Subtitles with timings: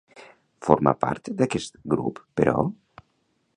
[0.67, 2.67] Forma part d'aquest grup, però?